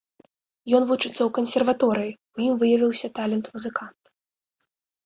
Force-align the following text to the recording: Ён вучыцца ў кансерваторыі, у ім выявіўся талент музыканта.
Ён 0.77 0.83
вучыцца 0.91 1.17
ў 1.17 1.27
кансерваторыі, 1.39 2.17
у 2.39 2.45
ім 2.49 2.53
выявіўся 2.65 3.07
талент 3.21 3.45
музыканта. 3.59 4.07